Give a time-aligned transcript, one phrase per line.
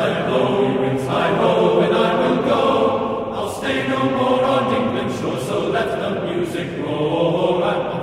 [0.00, 0.78] and oh,
[1.10, 1.40] I
[3.40, 4.70] will stay no more on
[5.20, 7.98] shore, so let the music for the.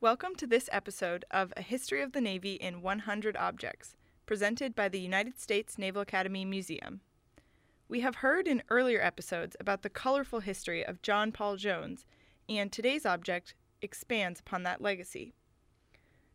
[0.00, 4.88] Welcome to this episode of A History of the Navy in 100 Objects, presented by
[4.88, 7.00] the United States Naval Academy Museum.
[7.88, 12.04] We have heard in earlier episodes about the colorful history of John Paul Jones,
[12.48, 15.34] and today's object expands upon that legacy.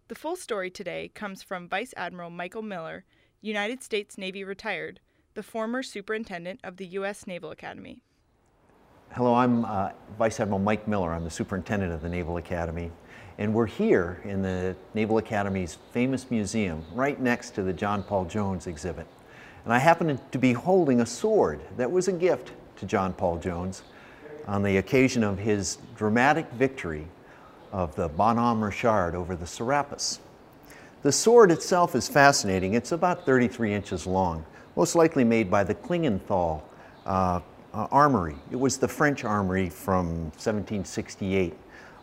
[0.09, 3.03] The full story today comes from Vice Admiral Michael Miller,
[3.41, 5.01] United States Navy retired,
[5.33, 7.27] the former superintendent of the U.S.
[7.27, 7.99] Naval Academy.
[9.11, 11.11] Hello, I'm uh, Vice Admiral Mike Miller.
[11.11, 12.89] I'm the superintendent of the Naval Academy.
[13.37, 18.23] And we're here in the Naval Academy's famous museum, right next to the John Paul
[18.23, 19.07] Jones exhibit.
[19.65, 23.39] And I happen to be holding a sword that was a gift to John Paul
[23.39, 23.83] Jones
[24.47, 27.07] on the occasion of his dramatic victory
[27.71, 30.19] of the Bonhomme Richard over the Serapis.
[31.03, 32.73] The sword itself is fascinating.
[32.73, 36.61] It's about 33 inches long, most likely made by the Klingenthal
[37.05, 37.39] uh,
[37.73, 38.35] uh, armory.
[38.51, 41.53] It was the French armory from 1768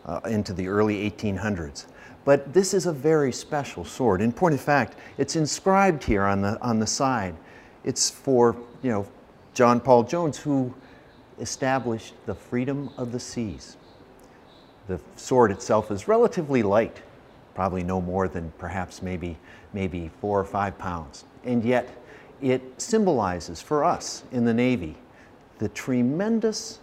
[0.07, 1.87] uh, into the early 1800s.
[2.25, 4.23] But this is a very special sword.
[4.23, 7.35] In point of fact, it's inscribed here on the, on the side
[7.85, 9.07] it's for, you know,
[9.53, 10.75] John Paul Jones, who
[11.39, 13.77] established the freedom of the seas.
[14.87, 17.01] The sword itself is relatively light,
[17.55, 19.39] probably no more than perhaps maybe,
[19.73, 21.25] maybe four or five pounds.
[21.45, 21.89] And yet
[22.43, 24.97] it symbolizes for us in the Navy
[25.59, 26.81] the tremendous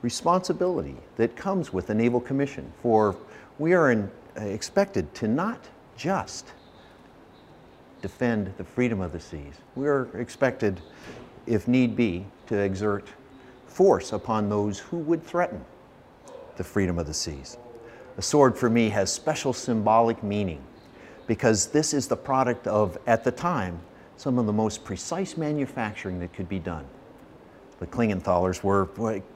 [0.00, 3.16] responsibility that comes with the Naval Commission for
[3.58, 6.52] we are in, uh, expected to not just
[8.00, 9.54] defend the freedom of the seas.
[9.76, 10.80] We are expected,
[11.46, 13.06] if need be, to exert
[13.66, 15.64] force upon those who would threaten
[16.56, 17.56] the freedom of the seas.
[18.18, 20.62] A sword for me has special symbolic meaning
[21.26, 23.80] because this is the product of, at the time,
[24.16, 26.84] some of the most precise manufacturing that could be done.
[27.80, 28.86] The Klingenthalers were,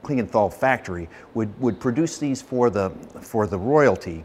[0.04, 2.90] Klingenthal factory would, would produce these for the,
[3.20, 4.24] for the royalty,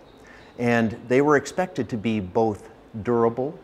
[0.60, 2.70] and they were expected to be both
[3.04, 3.58] durable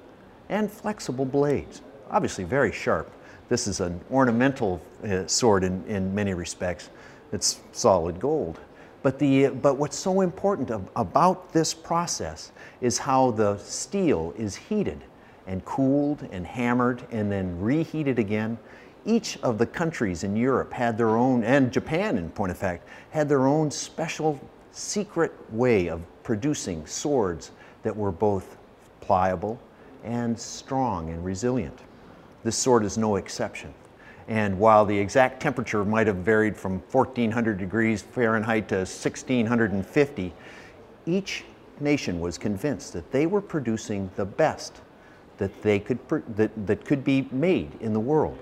[0.50, 3.12] and flexible blades, obviously very sharp.
[3.50, 6.90] This is an ornamental uh, sword in, in many respects.
[7.32, 8.60] It's solid gold.
[9.08, 12.52] But, the, but what's so important ab about this process
[12.82, 15.02] is how the steel is heated
[15.48, 18.58] and cooled and hammered and then reheated again.
[19.06, 22.86] Each of the countries in Europe had their own, and Japan in point of fact,
[23.12, 24.42] had their own special
[24.74, 27.52] secret way of producing swords
[27.84, 28.58] that were both
[29.00, 29.58] pliable
[30.04, 31.80] and strong and resilient.
[32.44, 33.74] This sword is no exception.
[34.28, 40.34] And while the exact temperature might have varied from 1400 degrees Fahrenheit to 1650,
[41.06, 41.46] each
[41.80, 44.82] nation was convinced that they were producing the best
[45.38, 46.00] that, they could,
[46.36, 48.38] that, that could be made in the world.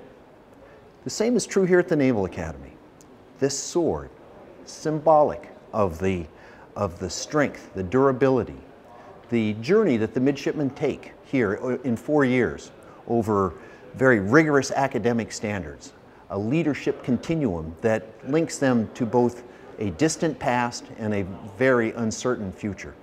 [1.04, 2.72] The same is true here at the Naval Academy.
[3.40, 4.10] This sword,
[4.66, 6.26] symbolic of the,
[6.76, 8.58] of the strength, the durability,
[9.30, 12.72] the journey that the midshipmen take here uh, in four years
[13.08, 13.54] over
[13.96, 15.94] very rigorous academic standards,
[16.30, 19.44] a leadership continuum that links them to both
[19.80, 21.24] a distant past and a
[21.58, 22.94] very uncertain future,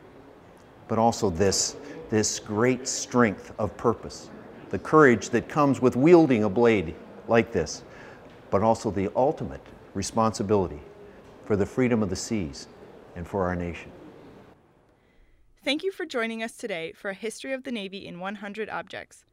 [0.89, 1.77] but also this,
[2.11, 4.31] this great strength of purpose,
[4.71, 6.95] the courage that comes with wielding a blade
[7.29, 7.83] like this,
[8.51, 9.63] but also the ultimate
[9.95, 10.81] responsibility
[11.47, 12.69] for the freedom of the seas
[13.17, 13.91] and for our nation.
[15.65, 19.25] Thank you for joining us today for a history of the Navy in 100 objects.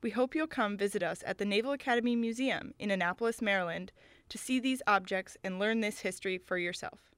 [0.00, 3.90] We hope you'll come visit us at the Naval Academy Museum in Annapolis, Maryland
[4.28, 7.16] to see these objects and learn this history for yourself.